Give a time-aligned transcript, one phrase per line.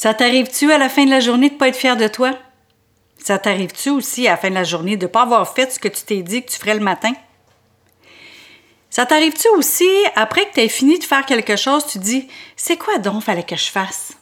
[0.00, 2.30] Ça t'arrive-tu à la fin de la journée de pas être fier de toi?
[3.18, 5.78] Ça t'arrive-tu aussi à la fin de la journée de ne pas avoir fait ce
[5.78, 7.12] que tu t'es dit que tu ferais le matin?
[8.88, 12.78] Ça t'arrive-tu aussi, après que tu aies fini de faire quelque chose, tu dis C'est
[12.78, 14.14] quoi donc fallait que je fasse?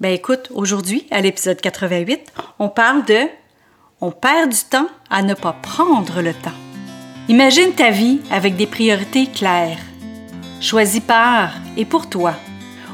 [0.00, 3.28] Ben écoute, aujourd'hui, à l'épisode 88, on parle de
[4.00, 6.58] On perd du temps à ne pas prendre le temps.
[7.28, 9.76] Imagine ta vie avec des priorités claires,
[10.62, 12.34] choisies par et pour toi,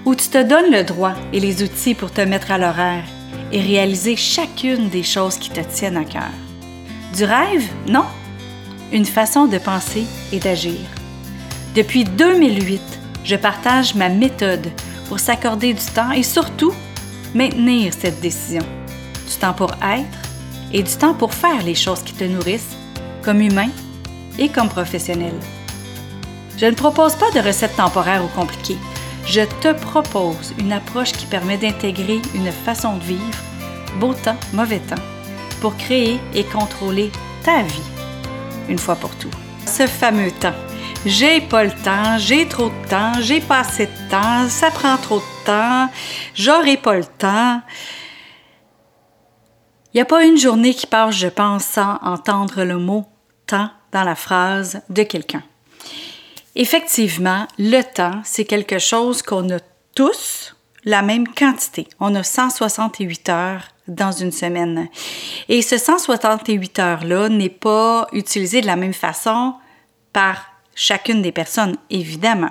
[0.09, 3.05] où tu te donnes le droit et les outils pour te mettre à l'horaire
[3.52, 6.32] et réaliser chacune des choses qui te tiennent à cœur.
[7.15, 7.69] Du rêve?
[7.87, 8.06] Non,
[8.91, 10.80] une façon de penser et d'agir.
[11.74, 12.80] Depuis 2008,
[13.23, 14.70] je partage ma méthode
[15.09, 16.73] pour s'accorder du temps et surtout
[17.34, 18.65] maintenir cette décision.
[19.29, 20.18] Du temps pour être
[20.73, 22.79] et du temps pour faire les choses qui te nourrissent,
[23.23, 23.68] comme humain
[24.38, 25.34] et comme professionnel.
[26.56, 28.79] Je ne propose pas de recettes temporaires ou compliquées.
[29.27, 33.42] Je te propose une approche qui permet d'intégrer une façon de vivre,
[33.98, 35.02] beau temps, mauvais temps,
[35.60, 37.10] pour créer et contrôler
[37.45, 37.82] ta vie
[38.68, 39.30] une fois pour tout.
[39.66, 40.54] Ce fameux temps.
[41.06, 44.96] J'ai pas le temps, j'ai trop de temps, j'ai pas assez de temps, ça prend
[44.96, 45.88] trop de temps,
[46.34, 47.62] j'aurai pas le temps.
[49.93, 53.06] Il n'y a pas une journée qui passe, je pense, sans entendre le mot
[53.46, 55.43] temps dans la phrase de quelqu'un.
[56.60, 59.60] Effectivement, le temps, c'est quelque chose qu'on a
[59.95, 61.87] tous la même quantité.
[62.00, 64.88] On a 168 heures dans une semaine.
[65.48, 69.54] Et ce 168 heures-là n'est pas utilisé de la même façon
[70.12, 72.50] par chacune des personnes, évidemment.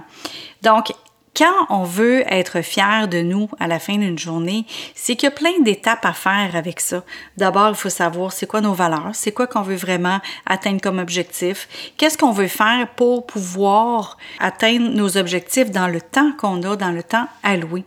[0.61, 0.93] Donc,
[1.37, 5.31] quand on veut être fier de nous à la fin d'une journée, c'est qu'il y
[5.31, 7.03] a plein d'étapes à faire avec ça.
[7.37, 10.97] D'abord, il faut savoir c'est quoi nos valeurs, c'est quoi qu'on veut vraiment atteindre comme
[10.97, 16.75] objectif, qu'est-ce qu'on veut faire pour pouvoir atteindre nos objectifs dans le temps qu'on a,
[16.75, 17.83] dans le temps alloué.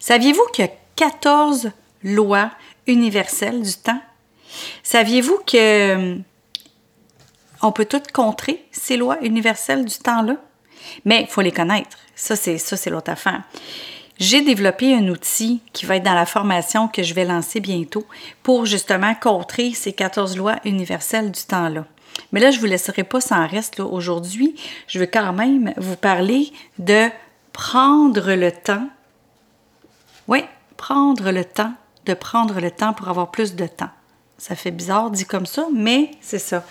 [0.00, 1.70] Saviez-vous qu'il y a 14
[2.02, 2.50] lois
[2.88, 4.02] universelle du temps?
[4.82, 6.22] Saviez-vous que hum,
[7.62, 10.36] on peut tout contrer ces lois universelles du temps-là?
[11.04, 11.96] Mais il faut les connaître.
[12.14, 13.42] Ça, c'est c'est l'autre affaire.
[14.18, 18.04] J'ai développé un outil qui va être dans la formation que je vais lancer bientôt
[18.42, 21.84] pour justement contrer ces 14 lois universelles du temps-là.
[22.32, 24.56] Mais là, je ne vous laisserai pas sans reste aujourd'hui.
[24.88, 27.08] Je veux quand même vous parler de
[27.52, 28.88] prendre le temps.
[30.26, 30.44] Oui,
[30.76, 31.72] prendre le temps
[32.08, 33.90] de prendre le temps pour avoir plus de temps.
[34.38, 36.64] Ça fait bizarre dit comme ça, mais c'est ça.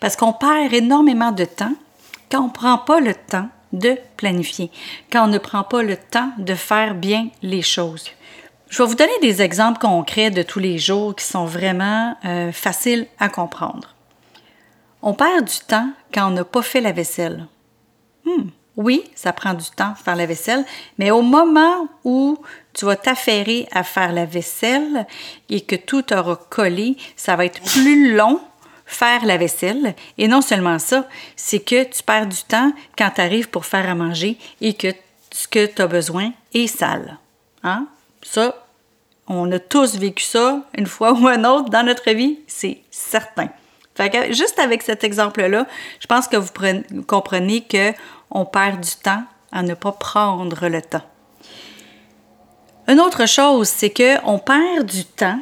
[0.00, 1.74] Parce qu'on perd énormément de temps
[2.30, 4.70] quand on ne prend pas le temps de planifier,
[5.12, 8.10] quand on ne prend pas le temps de faire bien les choses.
[8.68, 12.52] Je vais vous donner des exemples concrets de tous les jours qui sont vraiment euh,
[12.52, 13.94] faciles à comprendre.
[15.02, 17.46] On perd du temps quand on n'a pas fait la vaisselle.
[18.24, 18.50] Hmm.
[18.76, 20.64] Oui, ça prend du temps faire la vaisselle,
[20.98, 22.38] mais au moment où
[22.72, 25.06] tu vas t'affairer à faire la vaisselle
[25.48, 28.40] et que tout aura collé, ça va être plus long
[28.90, 29.94] faire la vaisselle.
[30.18, 31.06] Et non seulement ça,
[31.36, 34.88] c'est que tu perds du temps quand tu arrives pour faire à manger et que
[35.32, 37.18] ce que tu as besoin est sale.
[37.62, 37.86] Hein?
[38.22, 38.66] Ça,
[39.28, 43.48] on a tous vécu ça une fois ou un autre dans notre vie, c'est certain.
[43.94, 45.66] Fait que juste avec cet exemple-là,
[46.00, 46.50] je pense que vous
[47.06, 49.22] comprenez qu'on perd du temps
[49.52, 51.02] à ne pas prendre le temps.
[52.88, 55.40] Une autre chose, c'est qu'on perd du temps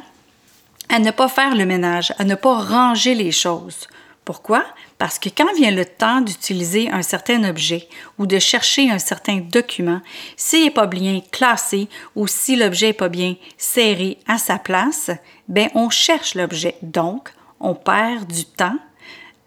[0.89, 3.87] à ne pas faire le ménage, à ne pas ranger les choses.
[4.25, 4.63] Pourquoi?
[4.99, 9.37] Parce que quand vient le temps d'utiliser un certain objet ou de chercher un certain
[9.37, 10.01] document,
[10.35, 15.09] s'il n'est pas bien classé ou si l'objet n'est pas bien serré à sa place,
[15.47, 16.75] ben on cherche l'objet.
[16.83, 18.77] Donc, on perd du temps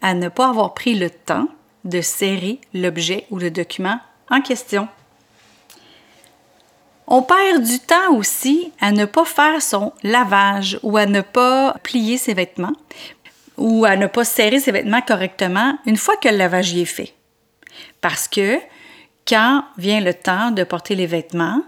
[0.01, 1.49] à ne pas avoir pris le temps
[1.85, 4.01] de serrer l'objet ou le document
[4.31, 4.89] en question.
[7.07, 11.77] On perd du temps aussi à ne pas faire son lavage ou à ne pas
[11.83, 12.73] plier ses vêtements
[13.57, 16.87] ou à ne pas serrer ses vêtements correctement une fois que le lavage y est
[16.87, 17.15] fait.
[18.01, 18.59] Parce que
[19.27, 21.63] quand vient le temps de porter les vêtements,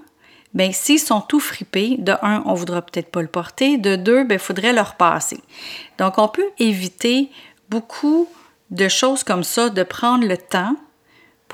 [0.55, 4.25] bien, s'ils sont tout fripés, de un, on voudra peut-être pas le porter, de deux,
[4.25, 5.41] ben, il faudrait le repasser.
[5.99, 7.31] Donc, on peut éviter
[7.69, 8.29] beaucoup
[8.71, 10.75] de choses comme ça, de prendre le temps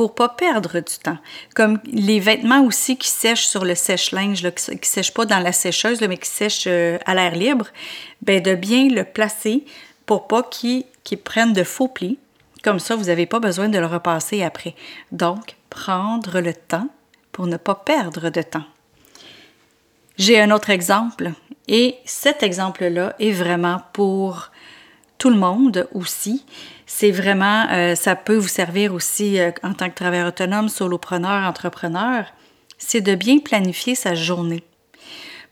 [0.01, 1.19] pour pas perdre du temps.
[1.55, 5.53] Comme les vêtements aussi qui sèchent sur le sèche-linge, qui ne sèchent pas dans la
[5.53, 7.67] sécheuse, mais qui sèchent euh, à l'air libre,
[8.23, 9.63] ben de bien le placer
[10.07, 10.87] pour pas qu'ils
[11.23, 12.19] prennent de faux plis.
[12.65, 14.75] Comme ça, vous n'avez pas besoin de le repasser après.
[15.13, 16.89] Donc, prendre le temps
[17.31, 18.65] pour ne pas perdre de temps.
[20.17, 21.33] J'ai un autre exemple
[21.69, 24.51] et cet exemple-là est vraiment pour
[25.19, 26.47] tout le monde aussi
[26.93, 31.49] c'est vraiment, euh, ça peut vous servir aussi euh, en tant que travailleur autonome, solopreneur,
[31.49, 32.25] entrepreneur.
[32.79, 34.65] c'est de bien planifier sa journée.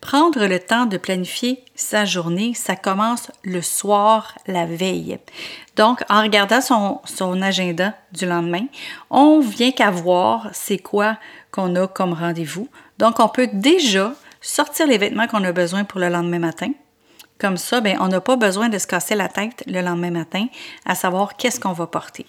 [0.00, 5.20] Prendre le temps de planifier sa journée, ça commence le soir, la veille.
[5.76, 8.66] Donc, en regardant son, son agenda du lendemain,
[9.08, 11.18] on vient qu'à voir c'est quoi
[11.52, 12.68] qu'on a comme rendez-vous.
[12.98, 16.72] Donc, on peut déjà sortir les vêtements qu'on a besoin pour le lendemain matin.
[17.38, 20.46] Comme ça, bien, on n'a pas besoin de se casser la tête le lendemain matin
[20.84, 22.26] à savoir qu'est-ce qu'on va porter.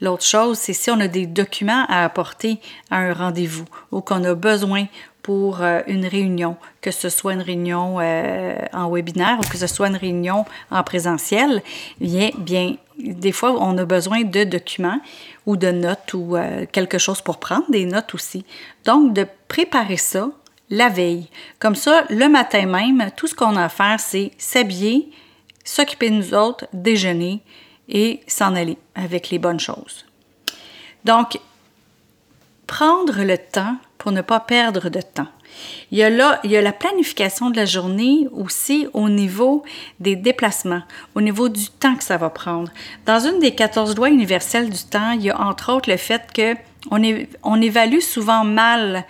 [0.00, 2.58] L'autre chose, c'est si on a des documents à apporter
[2.90, 4.86] à un rendez-vous ou qu'on a besoin
[5.22, 9.68] pour euh, une réunion, que ce soit une réunion euh, en webinaire ou que ce
[9.68, 11.62] soit une réunion en présentiel,
[12.00, 15.00] bien, bien, des fois, on a besoin de documents
[15.46, 18.44] ou de notes ou euh, quelque chose pour prendre des notes aussi.
[18.84, 20.30] Donc, de préparer ça
[20.72, 21.28] la veille.
[21.58, 25.10] Comme ça, le matin même, tout ce qu'on a à faire, c'est s'habiller,
[25.64, 27.42] s'occuper de nous autres, déjeuner
[27.90, 30.06] et s'en aller avec les bonnes choses.
[31.04, 31.38] Donc,
[32.66, 35.28] prendre le temps pour ne pas perdre de temps.
[35.90, 39.64] Il y, a là, il y a la planification de la journée aussi au niveau
[40.00, 40.82] des déplacements,
[41.14, 42.72] au niveau du temps que ça va prendre.
[43.04, 46.32] Dans une des 14 lois universelles du temps, il y a entre autres le fait
[46.32, 46.56] que
[46.90, 49.04] on, évalue souvent mal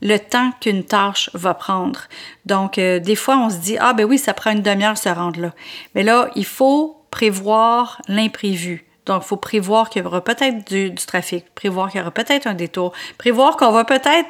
[0.00, 2.00] le temps qu'une tâche va prendre.
[2.46, 5.08] Donc, euh, des fois, on se dit, ah ben oui, ça prend une demi-heure se
[5.08, 5.52] rendre là.
[5.94, 8.86] Mais là, il faut prévoir l'imprévu.
[9.06, 12.46] Donc, il faut prévoir qu'il y aura peut-être du, trafic, prévoir qu'il y aura peut-être
[12.46, 14.28] un détour, prévoir qu'on va peut-être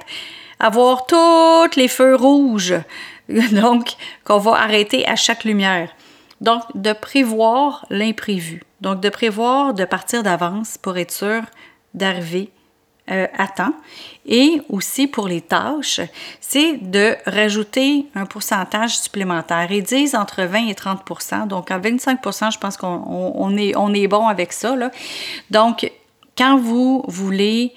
[0.60, 2.74] avoir tous les feux rouges,
[3.28, 3.94] donc
[4.24, 5.90] qu'on va arrêter à chaque lumière.
[6.40, 8.62] Donc, de prévoir l'imprévu.
[8.80, 11.42] Donc, de prévoir de partir d'avance pour être sûr
[11.94, 12.52] d'arriver
[13.10, 13.72] euh, à temps.
[14.26, 16.00] Et aussi pour les tâches,
[16.40, 19.70] c'est de rajouter un pourcentage supplémentaire.
[19.70, 24.06] Ils disent entre 20 et 30% Donc, à 25% je pense qu'on est, on est
[24.08, 24.74] bon avec ça.
[25.50, 25.90] Donc,
[26.36, 27.72] quand vous voulez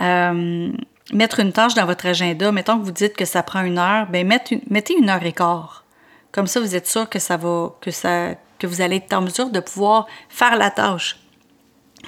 [0.00, 0.72] euh,
[1.12, 4.06] mettre une tâche dans votre agenda, mettons que vous dites que ça prend une heure,
[4.06, 5.84] bien, mettez une heure et quart.
[6.32, 9.20] Comme ça, vous êtes sûr que ça va, que ça, que vous allez être en
[9.20, 11.18] mesure de pouvoir faire la tâche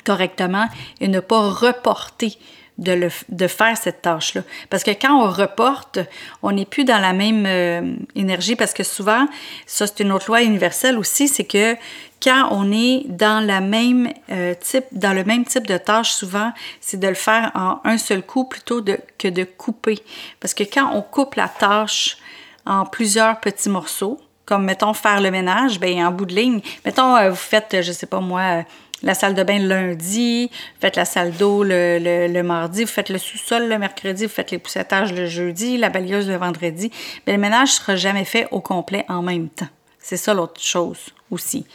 [0.02, 0.66] correctement
[1.00, 2.38] et ne pas reporter
[2.78, 4.42] de, faire cette tâche-là.
[4.68, 6.00] Parce que quand on reporte,
[6.42, 9.26] on n'est plus dans la même euh, énergie parce que souvent,
[9.66, 11.76] ça c'est une autre loi universelle aussi, c'est que
[12.22, 16.98] quand on est dans même euh, type, dans le même type de tâche, souvent, c'est
[16.98, 18.82] de le faire en un seul coup plutôt
[19.18, 19.98] que de couper.
[20.40, 22.16] Parce que quand on coupe la tâche
[22.64, 27.14] en plusieurs petits morceaux, comme mettons faire le ménage, ben en bout de ligne, mettons
[27.16, 28.64] euh, vous faites, je sais pas moi,
[29.04, 33.18] la salle de bain le lundi, faites la salle d'eau le, mardi, vous faites le
[33.18, 36.90] sous-sol le mercredi, vous faites les poussettages le jeudi, la balayeuse le vendredi.
[37.26, 39.68] Mais le ménage ne sera jamais fait au complet en même temps.
[39.98, 41.66] C'est ça l'autre chose aussi.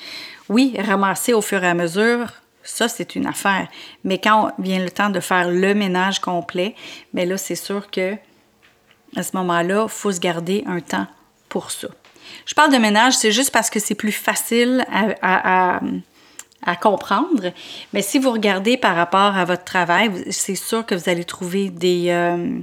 [0.50, 2.34] Oui, ramasser au fur et à mesure,
[2.64, 3.68] ça, c'est une affaire.
[4.04, 6.76] Mais quand vient le temps de faire le ménage complet,
[7.14, 8.16] bien là, c'est sûr que
[9.16, 11.08] à ce moment-là, il faut se garder un temps
[11.48, 11.88] pour ça.
[12.46, 14.86] Je parle de ménage, c'est juste parce que c'est plus facile
[15.22, 15.80] à
[16.76, 17.52] comprendre.
[17.94, 21.70] Mais si vous regardez par rapport à votre travail, c'est sûr que vous allez trouver
[21.70, 22.60] des, euh,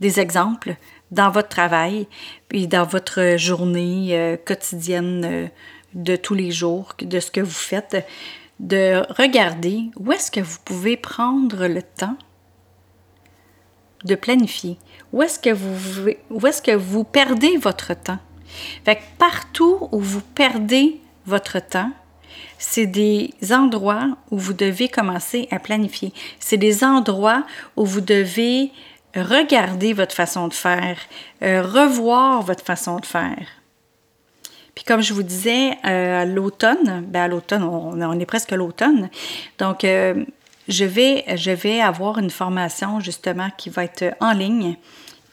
[0.00, 0.76] des exemples
[1.10, 2.06] dans votre travail,
[2.48, 5.46] puis dans votre journée euh, quotidienne euh,
[5.94, 8.06] de tous les jours, de ce que vous faites,
[8.60, 12.16] de regarder où est-ce que vous pouvez prendre le temps
[14.04, 14.78] de planifier.
[15.12, 18.18] Où est-ce que vous, où est-ce que vous perdez votre temps?
[18.84, 21.92] Fait que partout où vous perdez votre temps,
[22.58, 26.12] c'est des endroits où vous devez commencer à planifier.
[26.38, 27.44] C'est des endroits
[27.76, 28.72] où vous devez
[29.14, 30.96] regarder votre façon de faire,
[31.42, 33.46] euh, revoir votre façon de faire.
[34.74, 38.56] Puis comme je vous disais, euh, à l'automne, ben à l'automne, on, est presque à
[38.56, 39.10] l'automne,
[39.58, 40.24] donc euh,
[40.68, 44.76] je, vais, je vais avoir une formation justement qui va être en ligne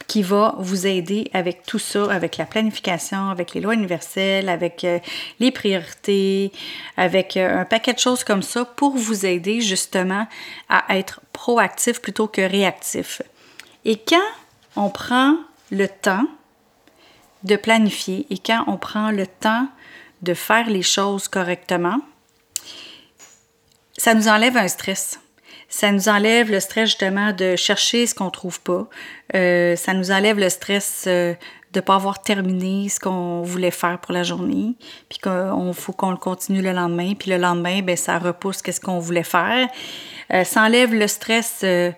[0.08, 4.84] qui va vous aider avec tout ça, avec la planification, avec les lois universelles, avec
[4.84, 5.00] euh,
[5.40, 6.52] les priorités,
[6.96, 10.28] avec euh, un paquet de choses comme ça pour vous aider justement
[10.70, 13.22] à être proactif plutôt que réactif.
[13.84, 14.30] Et quand
[14.78, 15.36] on prend
[15.72, 16.26] le temps
[17.44, 19.68] de planifier et quand on prend le temps
[20.22, 22.00] de faire les choses correctement,
[23.98, 25.20] ça nous enlève un stress.
[25.70, 28.88] Ça nous enlève le stress justement de chercher ce qu'on trouve pas.
[29.36, 31.34] Euh, ça nous enlève le stress euh,
[31.74, 34.76] de pas avoir terminé ce qu'on voulait faire pour la journée,
[35.10, 38.82] puis qu'il faut qu'on le continue le lendemain, puis le lendemain, ben ça repousse qu'est-ce
[38.82, 39.68] qu'on voulait faire.
[40.34, 41.92] Euh, ça enlève le stress euh,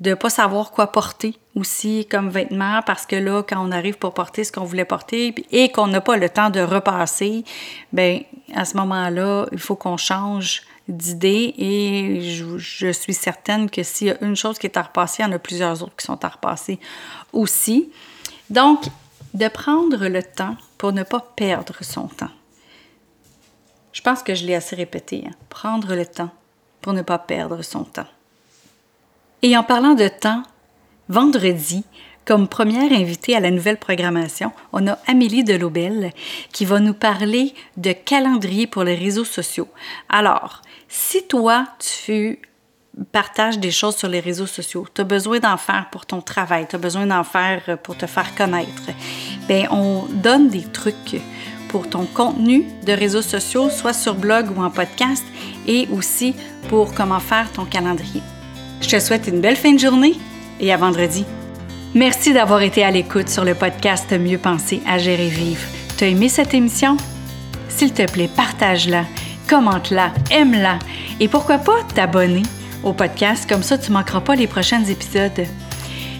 [0.00, 4.14] de pas savoir quoi porter aussi comme vêtements parce que là quand on arrive pour
[4.14, 7.44] porter ce qu'on voulait porter et qu'on n'a pas le temps de repasser
[7.92, 8.20] ben
[8.54, 14.10] à ce moment-là il faut qu'on change d'idées et je, suis certaine que s'il y
[14.10, 16.24] a une chose qui est à repasser, il y en a plusieurs autres qui sont
[16.24, 16.80] à repasser
[17.32, 17.90] aussi.
[18.50, 18.84] Donc,
[19.34, 22.30] de prendre le temps pour ne pas perdre son temps.
[23.92, 25.24] Je pense que je l'ai assez répété.
[25.26, 25.34] Hein.
[25.48, 26.30] Prendre le temps
[26.80, 28.06] pour ne pas perdre son temps.
[29.42, 30.42] Et en parlant de temps,
[31.08, 31.84] vendredi,
[32.28, 36.12] comme première invitée à la nouvelle programmation, on a Amélie Delobel
[36.52, 39.68] qui va nous parler de calendrier pour les réseaux sociaux.
[40.10, 42.38] Alors, si toi, tu
[43.12, 46.66] partages des choses sur les réseaux sociaux, tu as besoin d'en faire pour ton travail,
[46.68, 48.90] tu as besoin d'en faire pour te faire connaître,
[49.48, 51.22] bien, on donne des trucs
[51.70, 55.24] pour ton contenu de réseaux sociaux, soit sur blog ou en podcast,
[55.66, 56.34] et aussi
[56.68, 58.20] pour comment faire ton calendrier.
[58.82, 60.16] Je te souhaite une belle fin de journée
[60.60, 61.24] et à vendredi.
[61.94, 65.62] Merci d'avoir été à l'écoute sur le podcast Mieux penser à gérer vivre.
[65.96, 66.98] T'as aimé cette émission?
[67.68, 69.04] S'il te plaît, partage-la,
[69.48, 70.78] commente-la, aime-la
[71.18, 72.42] et pourquoi pas t'abonner
[72.84, 75.46] au podcast, comme ça tu manqueras pas les prochains épisodes.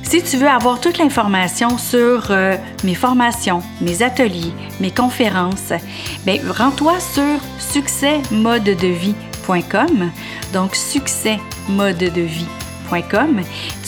[0.03, 5.75] Si tu veux avoir toute l'information sur euh, mes formations, mes ateliers, mes conférences,
[6.25, 10.11] ben rends-toi sur succèsmodedevie.com.
[10.55, 10.75] Donc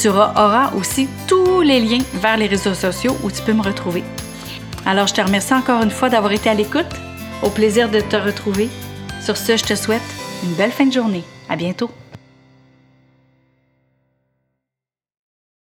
[0.01, 4.05] tu auras aussi tous les liens vers les réseaux sociaux où tu peux me retrouver.
[4.87, 6.87] Alors, je te remercie encore une fois d'avoir été à l'écoute.
[7.43, 8.69] Au plaisir de te retrouver.
[9.23, 10.03] Sur ce, je te souhaite
[10.43, 11.25] une belle fin de journée.
[11.49, 11.91] À bientôt.